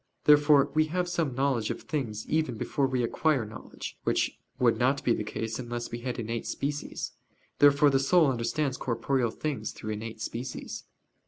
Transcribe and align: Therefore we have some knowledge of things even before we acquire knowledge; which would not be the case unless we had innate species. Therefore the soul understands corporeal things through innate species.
Therefore 0.23 0.71
we 0.73 0.85
have 0.85 1.07
some 1.07 1.35
knowledge 1.35 1.69
of 1.69 1.83
things 1.83 2.27
even 2.27 2.57
before 2.57 2.87
we 2.87 3.03
acquire 3.03 3.45
knowledge; 3.45 3.99
which 4.03 4.39
would 4.57 4.79
not 4.79 5.03
be 5.03 5.13
the 5.13 5.23
case 5.23 5.59
unless 5.59 5.91
we 5.91 5.99
had 5.99 6.17
innate 6.17 6.47
species. 6.47 7.11
Therefore 7.59 7.91
the 7.91 7.99
soul 7.99 8.25
understands 8.25 8.77
corporeal 8.77 9.29
things 9.29 9.69
through 9.73 9.91
innate 9.91 10.19
species. 10.19 10.85